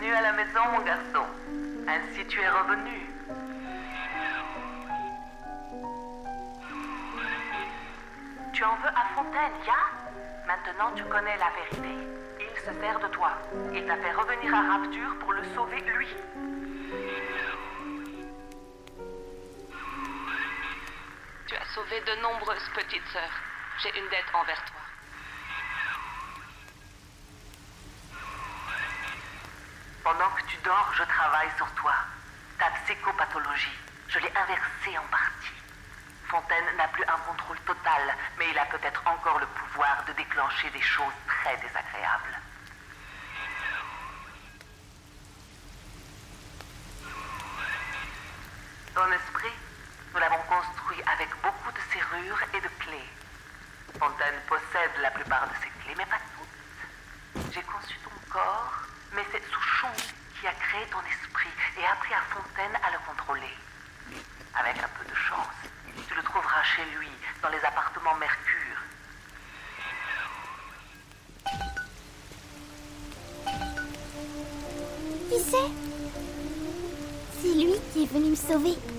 [0.00, 1.26] À la maison, mon garçon.
[1.86, 3.10] Ainsi tu es revenu.
[8.52, 9.74] Tu en veux à Fontaine, ya?
[10.46, 12.08] Maintenant tu connais la vérité.
[12.40, 13.32] Il se sert de toi.
[13.74, 16.08] Il t'a fait revenir à Rapture pour le sauver, lui.
[21.46, 23.42] Tu as sauvé de nombreuses petites sœurs.
[23.82, 24.77] J'ai une dette envers toi.
[30.98, 31.94] Je travaille sur toi.
[32.58, 35.54] Ta psychopathologie, je l'ai inversée en partie.
[36.26, 38.02] Fontaine n'a plus un contrôle total,
[38.36, 42.40] mais il a peut-être encore le pouvoir de déclencher des choses très désagréables.
[48.92, 49.54] Ton esprit,
[50.12, 53.10] nous l'avons construit avec beaucoup de serrures et de clés.
[54.00, 57.54] Fontaine possède la plupart de ces clés, mais pas toutes.
[57.54, 58.72] J'ai conçu ton corps,
[59.12, 63.54] mais c'est Souchon qui a créé ton esprit et appris à Fontaine à le contrôler.
[64.54, 65.54] Avec un peu de chance,
[66.08, 67.08] tu le trouveras chez lui,
[67.42, 68.78] dans les appartements Mercure.
[75.28, 75.70] Qui c'est?
[77.40, 78.97] C'est lui qui est venu me sauver.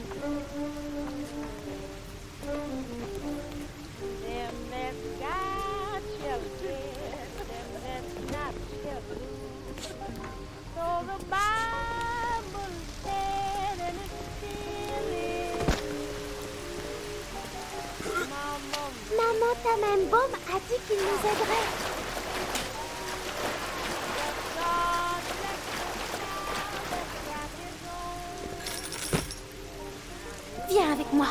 [19.17, 21.67] Maman Tamembaume a dit qu'il nous aiderait.
[30.69, 31.27] Viens avec moi.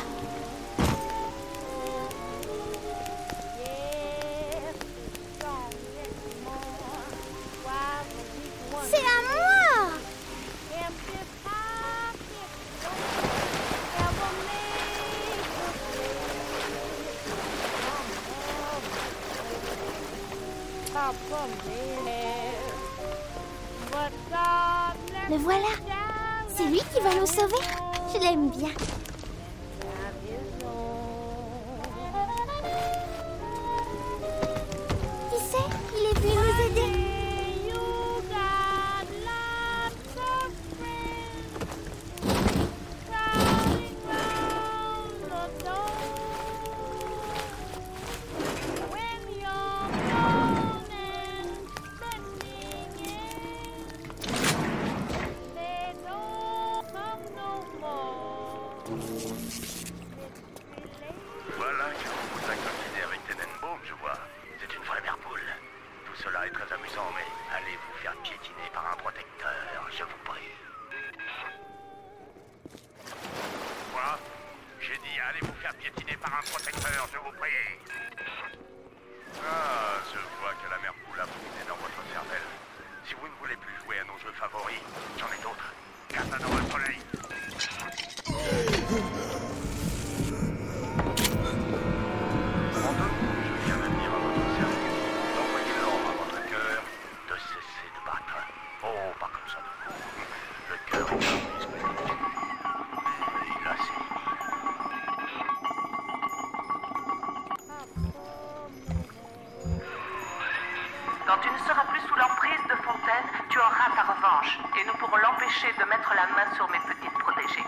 [111.29, 114.93] Quand tu ne seras plus sous l'emprise de Fontaine, tu auras ta revanche et nous
[114.93, 117.61] pourrons l'empêcher de mettre la main sur mes petites protégées.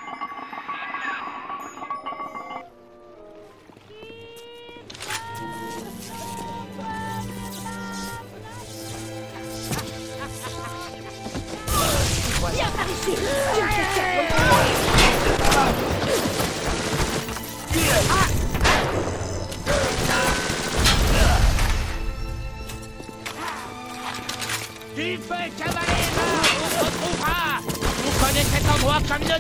[13.54, 13.81] Du
[25.22, 26.08] feu, cavalier
[26.64, 27.62] On se retrouvera.
[28.04, 29.38] Vous connaissez cet endroit comme le...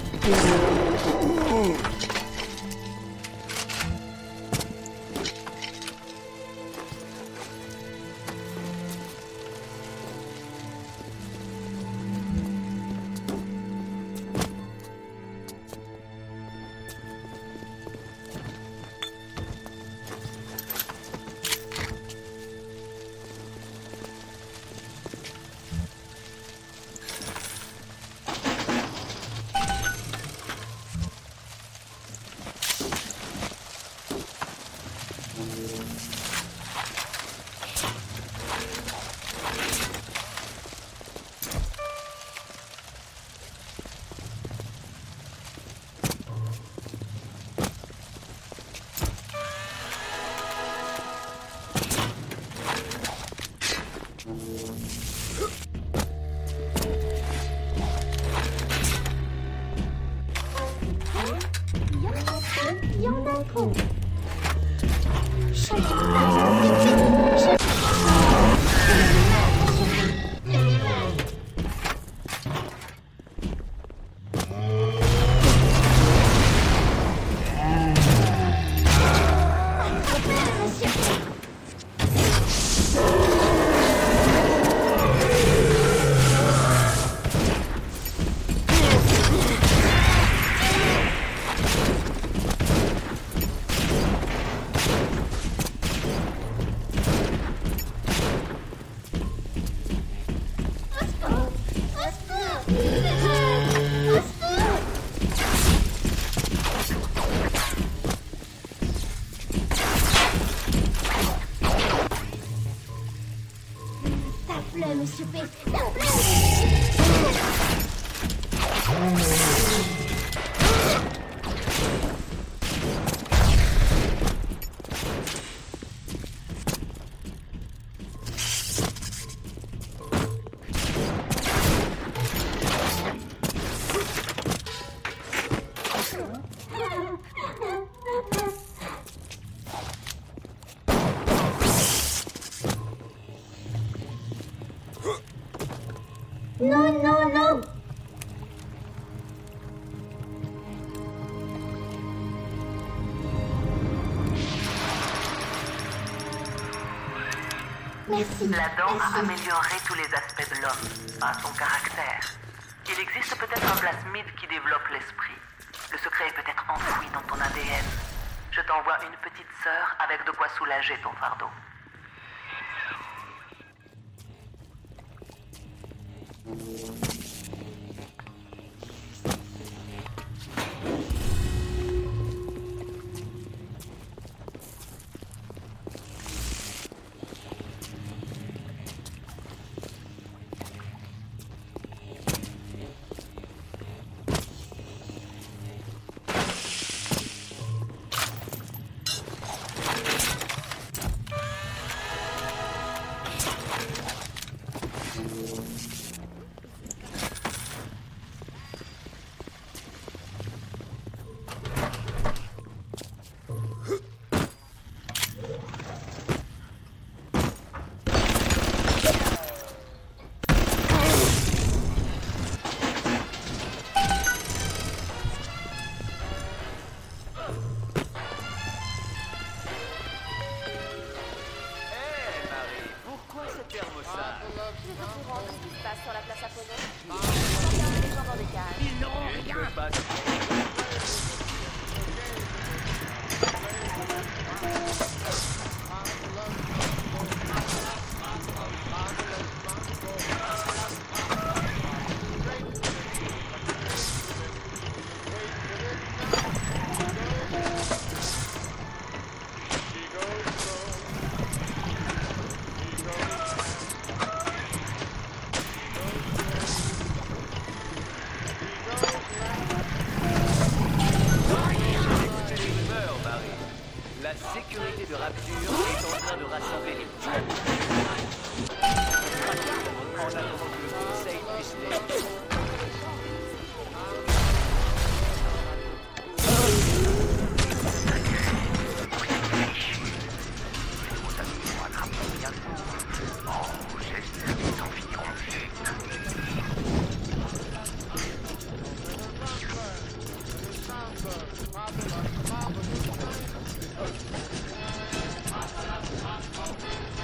[158.99, 159.70] a é melhor.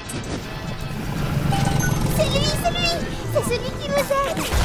[0.08, 0.16] セ
[2.24, 4.57] ルすセルイさすがにキムさん。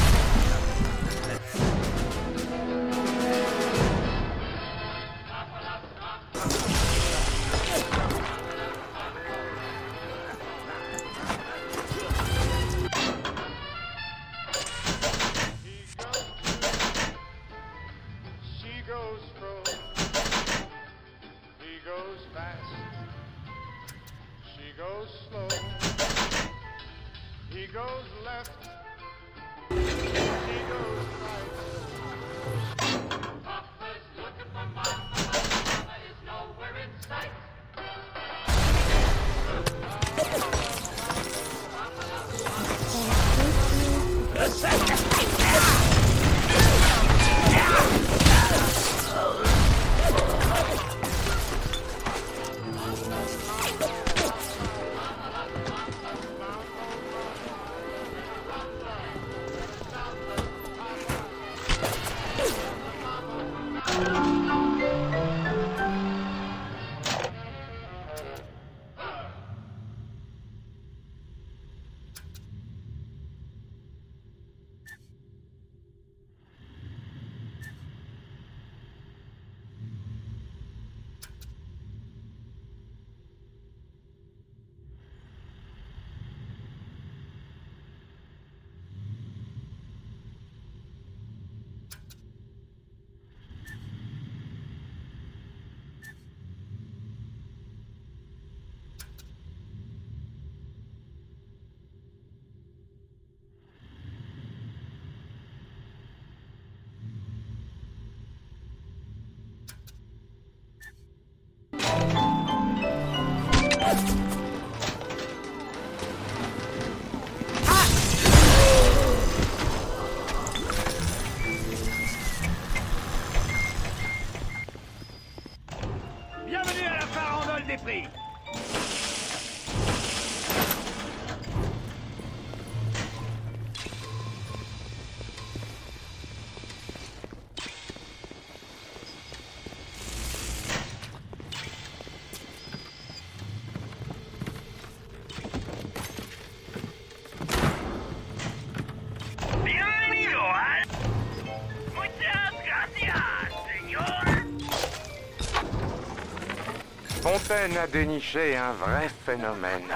[157.53, 159.93] peine à dénicher un vrai phénomène.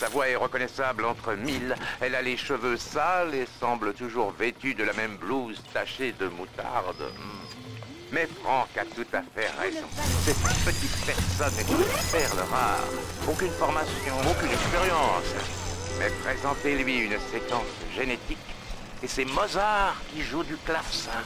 [0.00, 1.76] Sa voix est reconnaissable entre mille.
[2.00, 6.26] Elle a les cheveux sales et semble toujours vêtue de la même blouse tachée de
[6.26, 7.02] moutarde.
[7.16, 8.12] Hmm.
[8.12, 9.86] Mais Franck a tout à fait raison.
[10.24, 12.88] Cette petite personne est une perle rare.
[13.28, 15.30] Aucune formation, aucune expérience.
[16.00, 18.38] Mais présentez-lui une séquence génétique
[19.02, 21.22] et c'est Mozart qui joue du clavecin.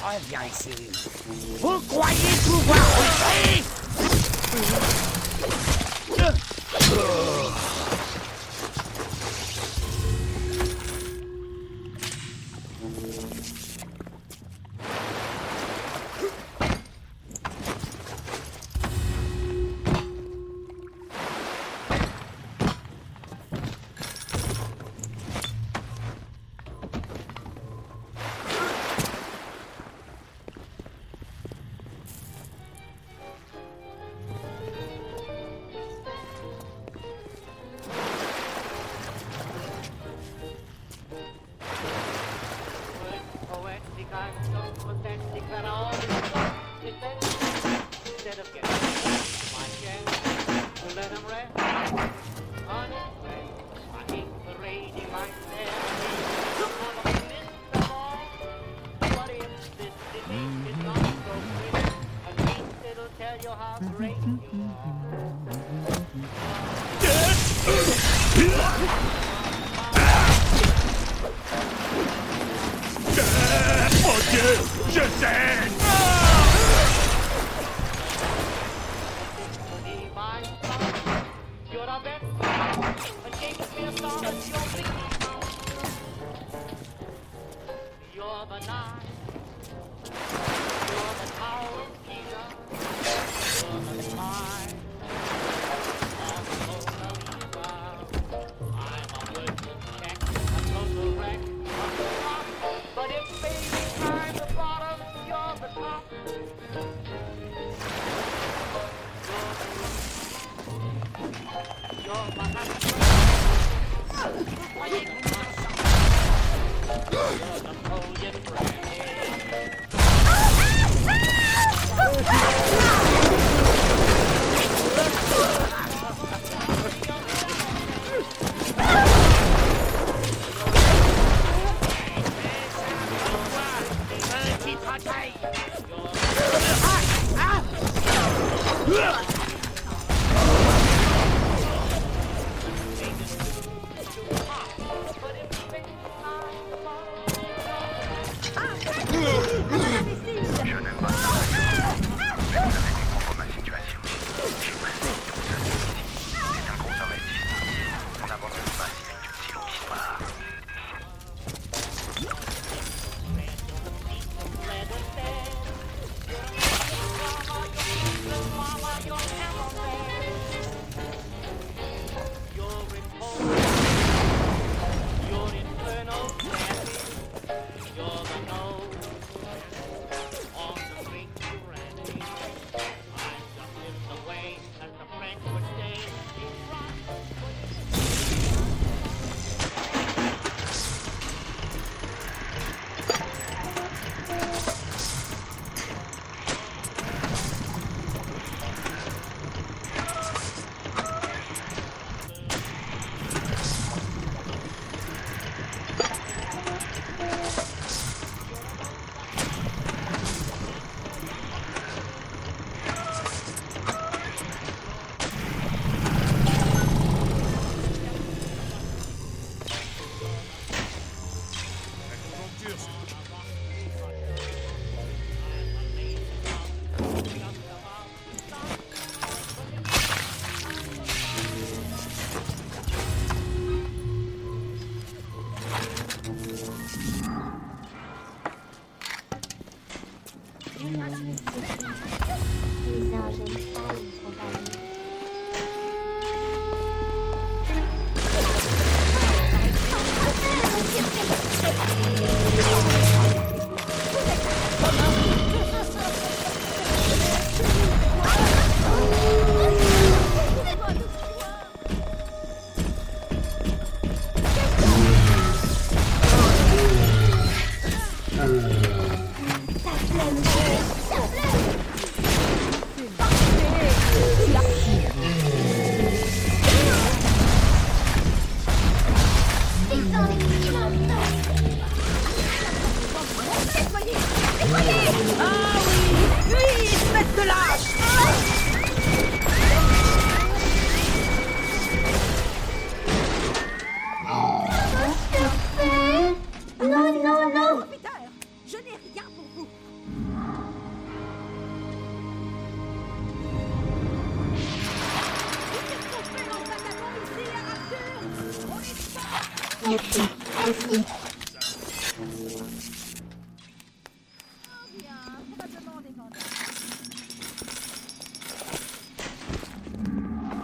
[0.00, 0.70] Reviens ici.
[1.60, 2.77] Vous croyez pouvoir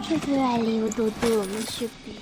[0.07, 2.13] 是不爱艾嘟嘟对我没区别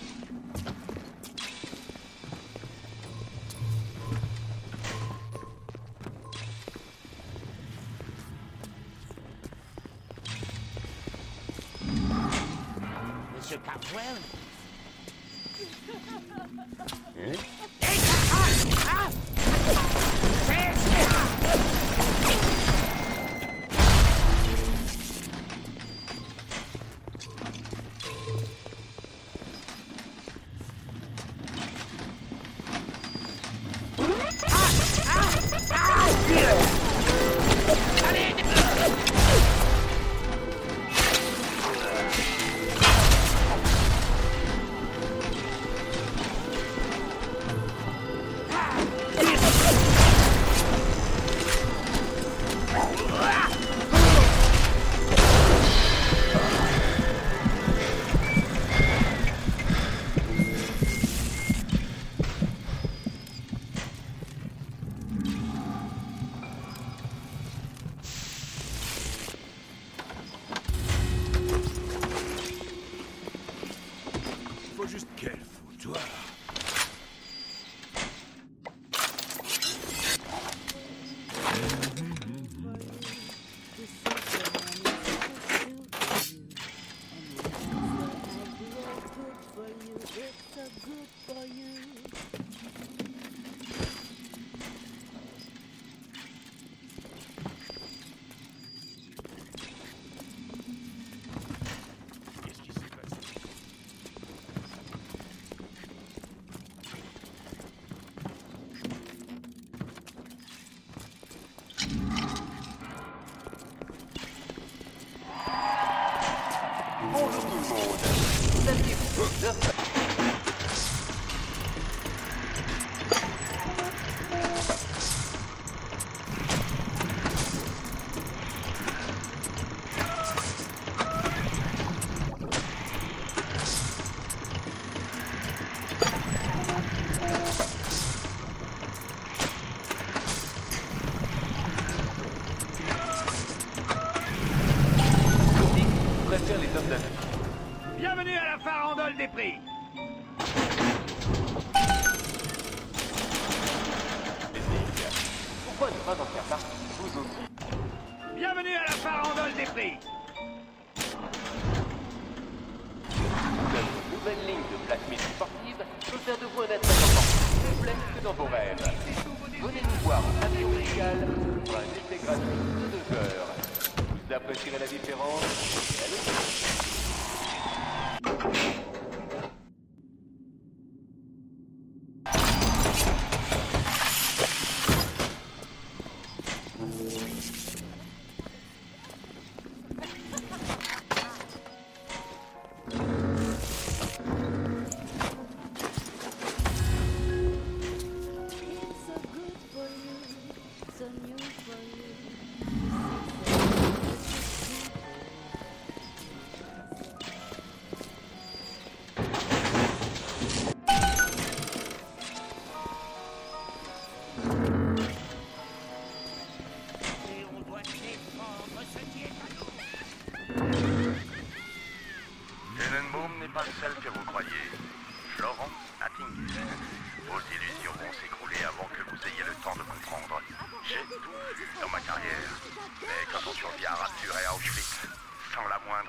[117.34, 119.83] Move order.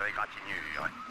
[0.04, 1.03] they got you new, like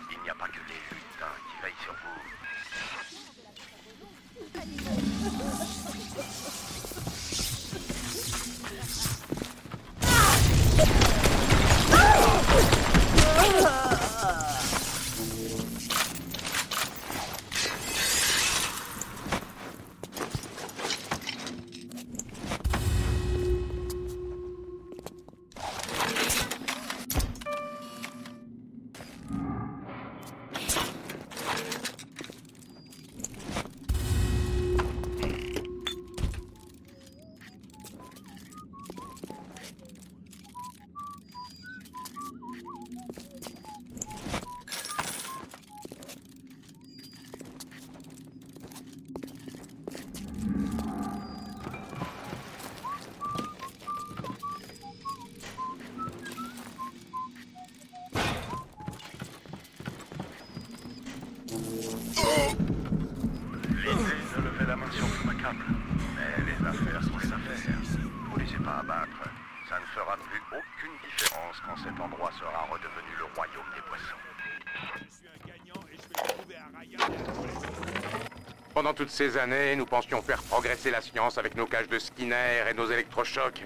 [78.84, 82.66] Pendant toutes ces années, nous pensions faire progresser la science avec nos cages de Skinner
[82.70, 83.64] et nos électrochocs.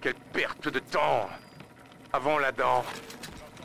[0.00, 1.28] Quelle perte de temps
[2.14, 2.82] Avant la dent,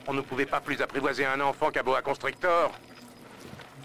[0.08, 2.74] on ne pouvait pas plus apprivoiser un enfant qu'à boa constrictor.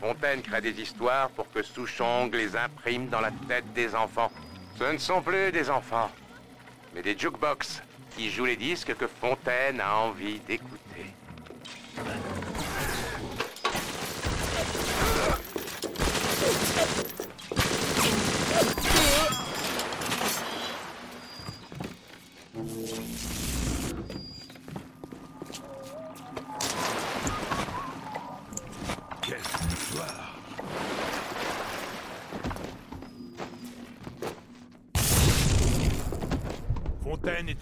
[0.00, 4.33] Fontaine crée des histoires pour que Souchong les imprime dans la tête des enfants.
[4.77, 6.11] Ce ne sont plus des enfants,
[6.96, 7.81] mais des jukebox
[8.16, 10.73] qui jouent les disques que Fontaine a envie d'écouter.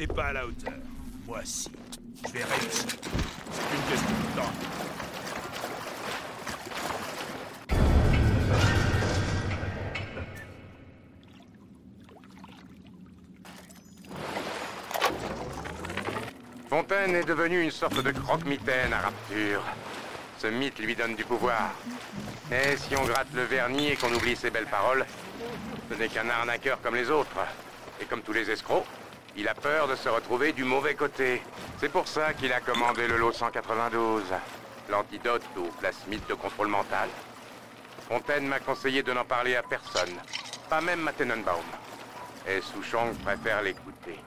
[0.08, 0.72] Pas à la hauteur.
[1.26, 1.70] Moi si.
[2.26, 2.86] Je vais réussir.
[3.52, 4.52] C'est une question de temps.
[16.68, 19.62] Fontaine est devenu une sorte de croque-mitaine à rapture.
[20.38, 21.74] Ce mythe lui donne du pouvoir.
[22.50, 25.06] Et si on gratte le vernis et qu'on oublie ses belles paroles,
[25.90, 27.38] ce n'est qu'un arnaqueur comme les autres.
[28.00, 28.84] Et comme tous les escrocs,
[29.36, 31.42] il a peur de se retrouver du mauvais côté.
[31.78, 34.24] C'est pour ça qu'il a commandé le lot 192,
[34.90, 37.08] l'antidote au plasmide de contrôle mental.
[38.08, 40.14] Fontaine m'a conseillé de n'en parler à personne,
[40.68, 41.64] pas même ma Tenenbaum.
[42.46, 44.18] Et Souchong préfère l'écouter.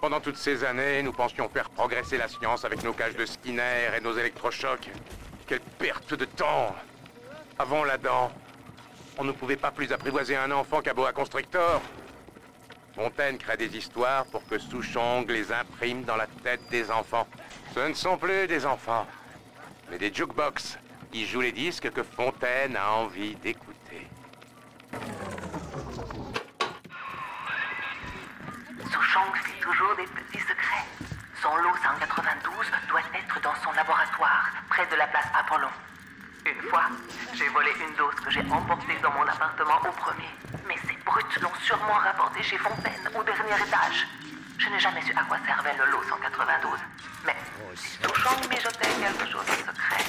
[0.00, 3.90] Pendant toutes ces années, nous pensions faire progresser la science avec nos cages de Skinner
[3.96, 4.90] et nos électrochocs.
[5.46, 6.74] Quelle perte de temps
[7.58, 8.30] Avant la dent,
[9.18, 11.80] on ne pouvait pas plus apprivoiser un enfant qu'à boa constrictor.
[12.94, 17.26] Fontaine crée des histoires pour que Souchong les imprime dans la tête des enfants.
[17.74, 19.06] Ce ne sont plus des enfants,
[19.90, 20.78] mais des jukebox
[21.10, 24.08] qui jouent les disques que Fontaine a envie d'écouter.
[28.92, 30.86] Souchong fait toujours des petits secrets.
[31.42, 35.68] Son lot 192 doit être dans son laboratoire, près de la place Apollon.
[36.46, 36.84] Une fois,
[37.32, 40.28] j'ai volé une dose que j'ai emportée dans mon appartement au premier.
[40.68, 44.06] Mais ces brutes l'ont sûrement rapportée chez Fontaine, au dernier étage.
[44.58, 46.78] Je n'ai jamais su à quoi servait le lot 192.
[47.24, 47.36] Mais
[47.74, 50.04] si Souchong mijotait quelque chose de secret,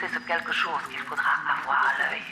[0.00, 2.22] c'est ce quelque chose qu'il faudra avoir à l'œil.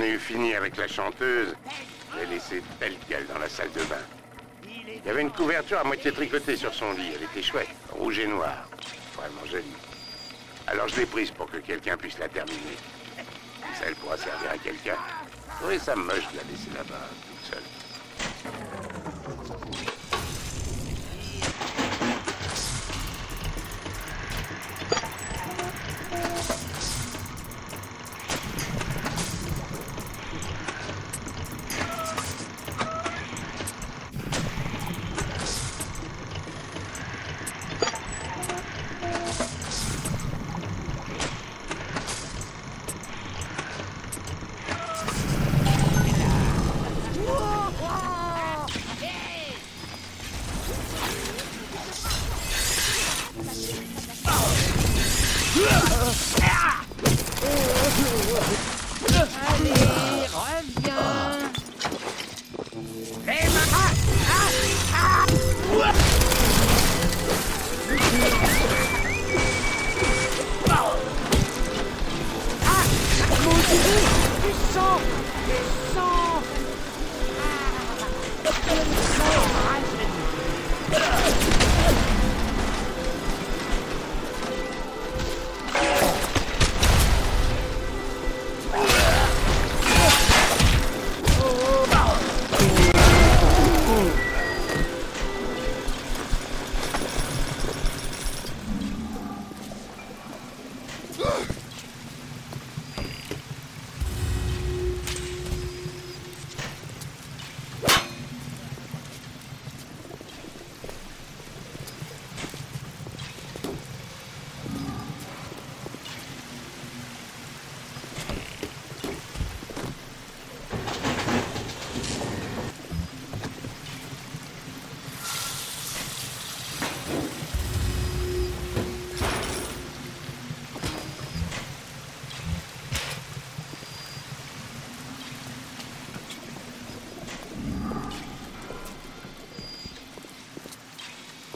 [0.00, 1.54] J'en ai eu fini avec la chanteuse,
[2.18, 3.96] j'ai laissé telle quelle dans la salle de bain.
[4.64, 7.12] Il y avait une couverture à moitié tricotée sur son lit.
[7.14, 8.68] Elle était chouette, rouge et noir.
[9.14, 9.64] Vraiment jolie.
[10.66, 12.76] Alors je l'ai prise pour que quelqu'un puisse la terminer.
[13.78, 14.96] Ça, elle pourra servir à quelqu'un.
[15.64, 17.08] Oui, ça moche de la laisser là-bas,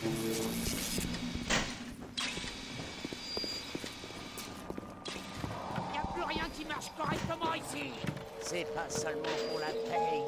[0.05, 0.11] Il
[5.93, 7.90] n'y a plus rien qui marche correctement ici.
[8.43, 10.24] C'est pas seulement pour la paye.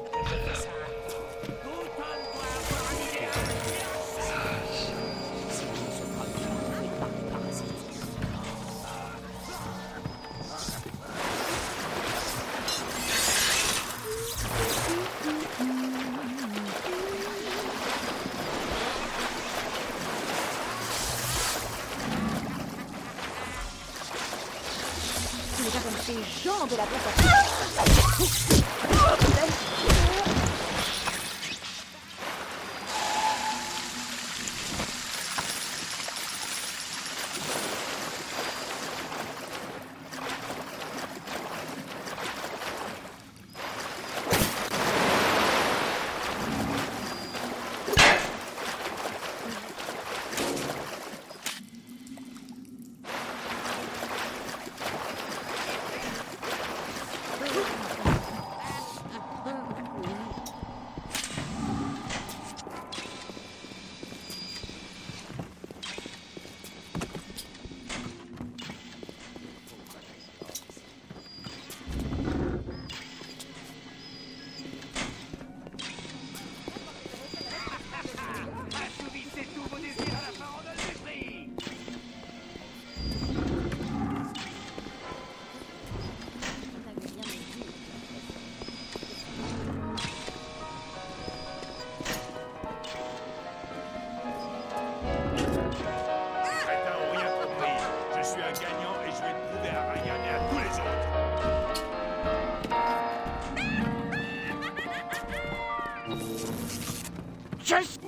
[107.67, 107.99] just...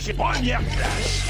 [0.00, 1.26] Dégagez première place.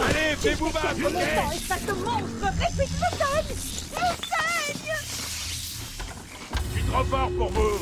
[0.00, 0.86] Allez, fais-vous battre,
[1.52, 2.26] espèce de monstre.
[6.54, 7.78] Je suis trop fort pour vous.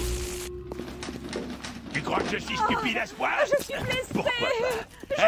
[1.93, 3.29] Tu crois que je suis stupide à ce point?
[3.45, 3.75] Je suis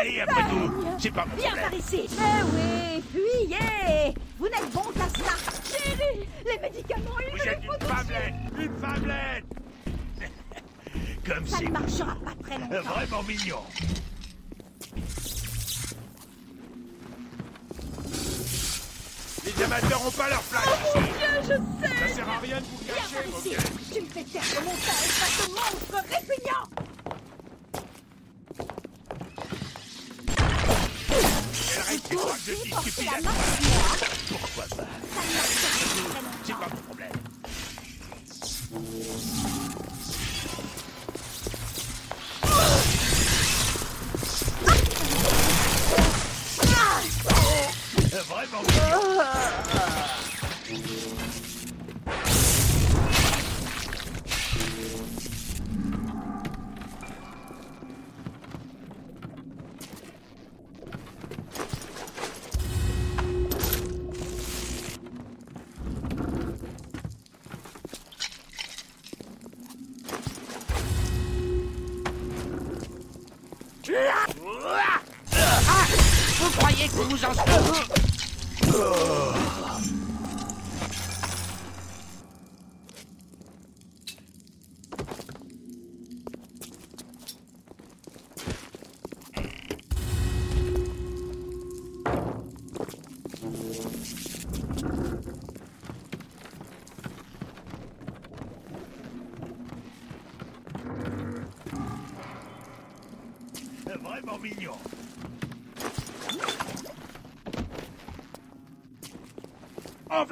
[0.03, 2.09] Allez, après tout, c'est pas mon Viens par ici.
[2.11, 7.87] Eh oui, fuyez Vous n'êtes bon qu'à ça Chérie, les médicaments, il Vous êtes une
[7.87, 9.45] femmelette Une femmelette.
[11.25, 12.91] Comme Ça ne marchera pas très longtemps.
[12.91, 13.61] Vraiment mignon.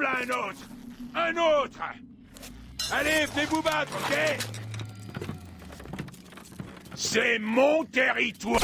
[0.01, 0.67] Un autre.
[1.13, 1.79] Un autre.
[2.91, 4.37] Allez, fais-vous battre, ok?
[6.95, 8.59] C'est mon territoire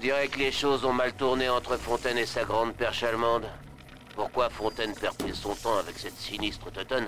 [0.00, 3.44] dirait que les choses ont mal tourné entre Fontaine et sa grande perche allemande.
[4.16, 7.06] Pourquoi Fontaine perd-il son temps avec cette sinistre teutonne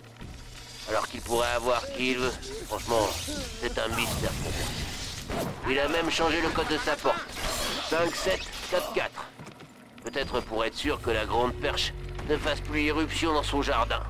[0.91, 2.31] Alors qu'il pourrait avoir qui veut?
[2.69, 3.09] Franchement,
[3.61, 5.71] c'est un mystère pour.
[5.71, 7.27] Il a même changé le code de sa porte.
[7.89, 9.11] 5744.
[10.05, 11.95] Peut-être pour être sûr que la grande perche
[12.29, 14.03] ne fasse plus irruption dans son jardin.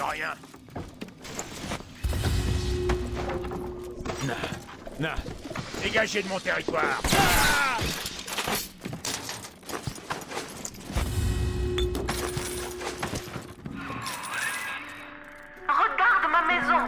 [0.00, 0.34] Rien.
[5.82, 7.00] Dégagez de mon territoire.
[7.18, 7.78] Ah
[15.68, 16.78] Regarde ma maison,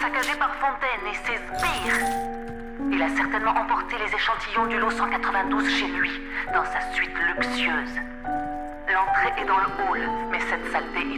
[0.00, 2.06] saccagée par Fontaine et ses sbires.
[2.90, 6.10] Il a certainement emporté les échantillons du lot 192 chez lui,
[6.52, 7.96] dans sa suite luxueuse.
[8.92, 11.11] L'entrée est dans le hall, mais cette saleté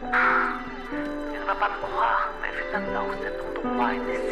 [0.00, 4.29] Tu ne vas pas me croire, mais fut un temps où cet endroit était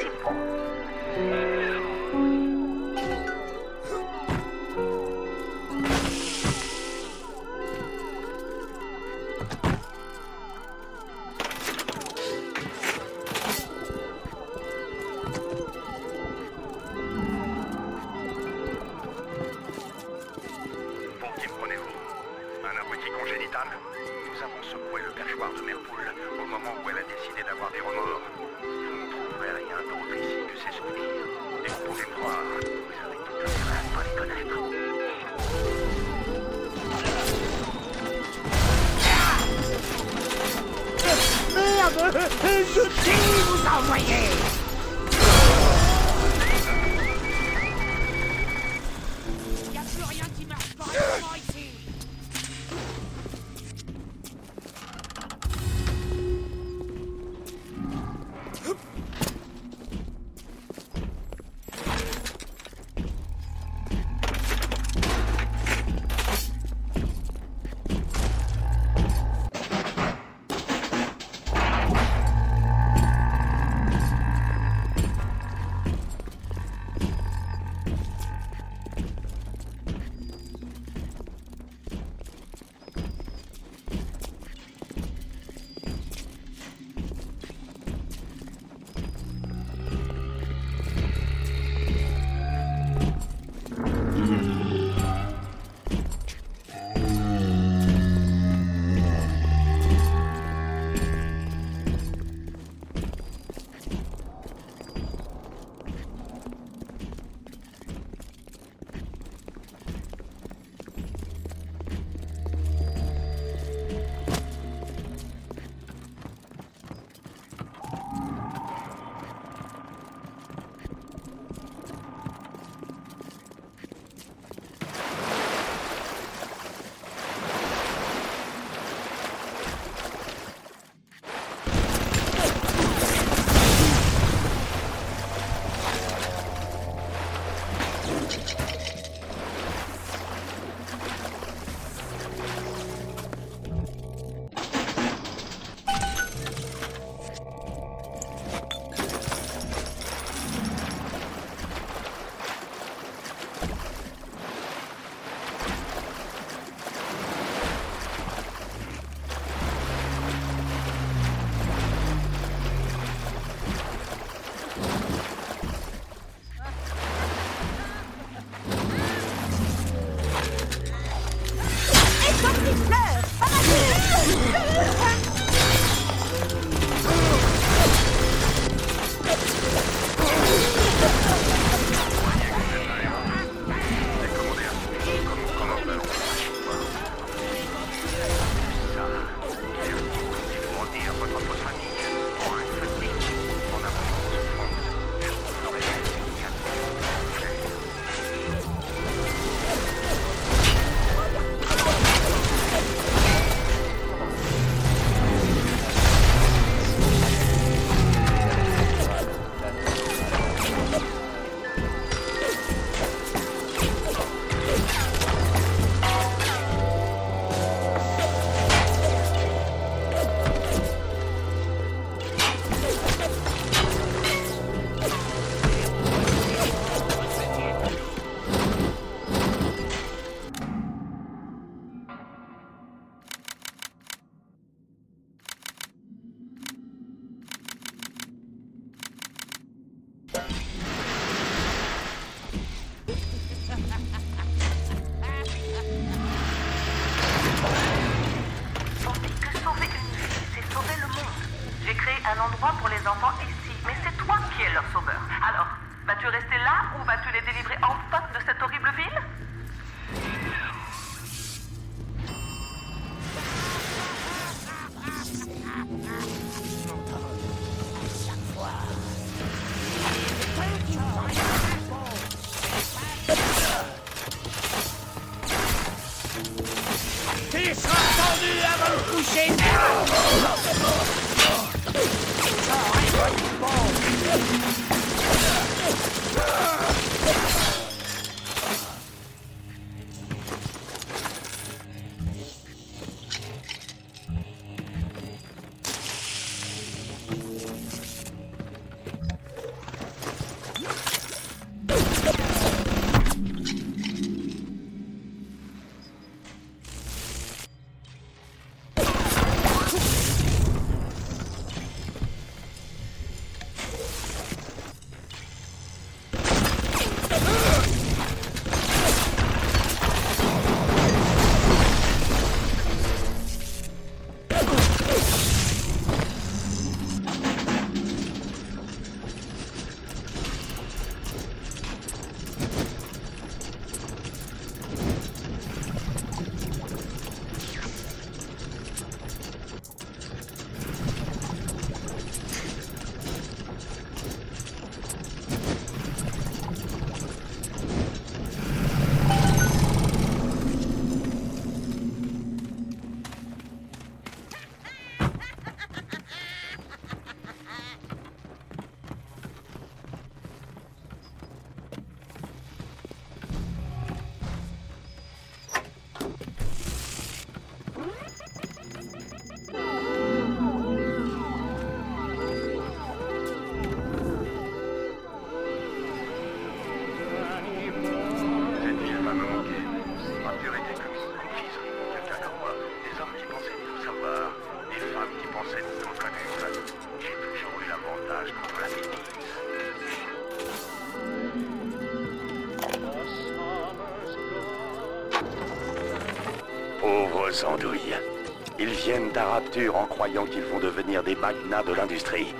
[398.78, 402.54] Ils viennent d'Arapture en croyant qu'ils vont devenir des magnats de l'industrie.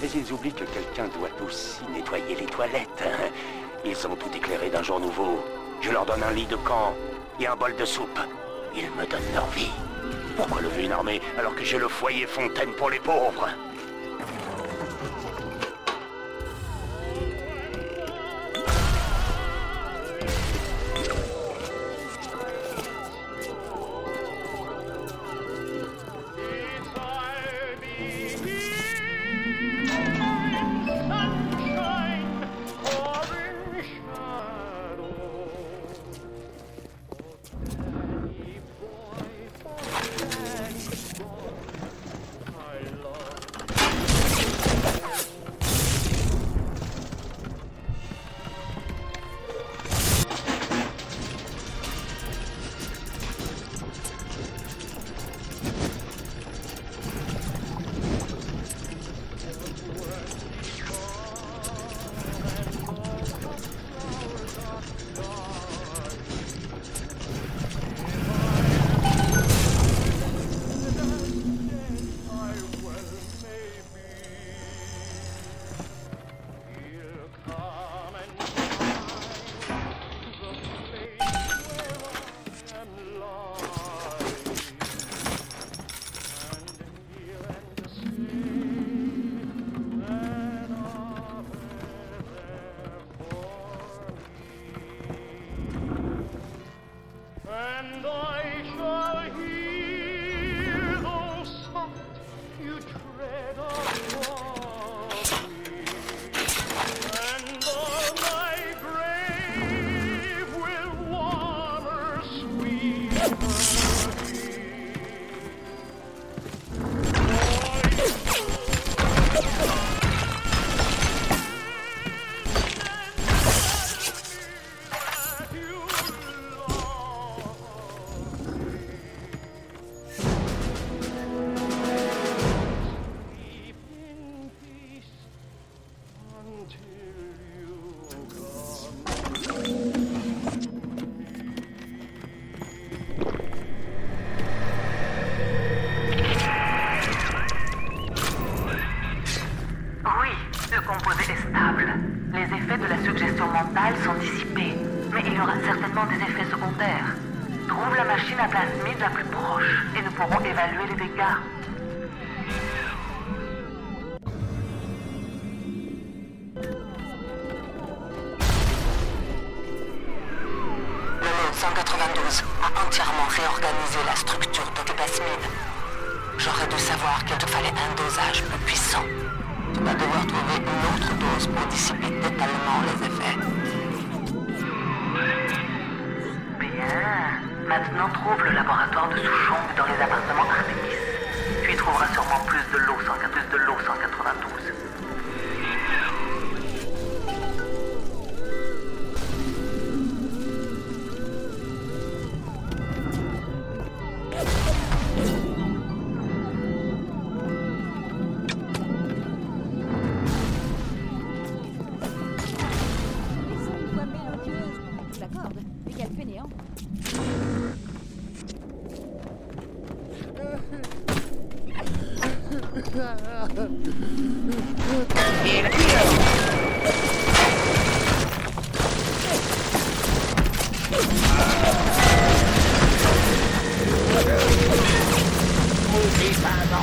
[0.00, 3.04] Mais ils oublient que quelqu'un doit aussi nettoyer les toilettes.
[3.84, 5.42] Ils ont tout éclairé d'un jour nouveau.
[5.80, 6.94] Je leur donne un lit de camp
[7.40, 8.20] et un bol de soupe.
[8.76, 9.72] Ils me donnent leur vie.
[10.36, 13.48] Pourquoi lever une armée alors que j'ai le foyer fontaine pour les pauvres?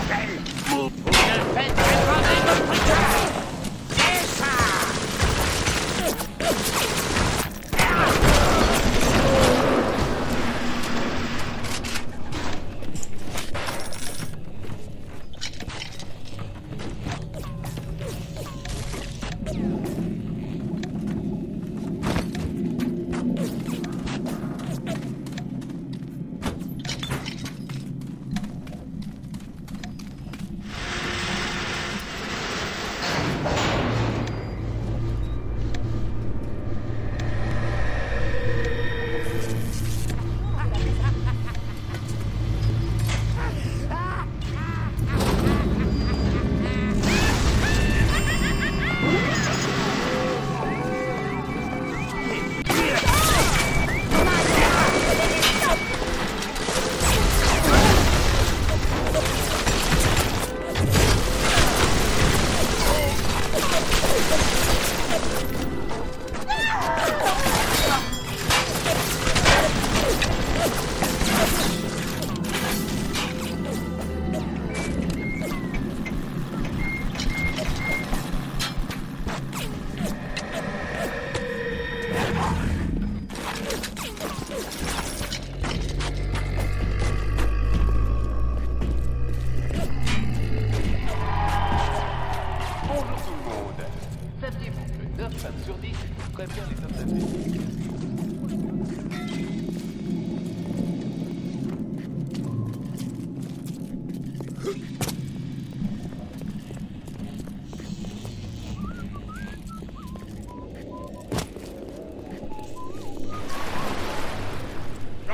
[0.01, 0.40] Open!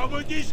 [0.10, 0.46] J'en vous dis,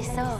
[0.00, 0.39] est en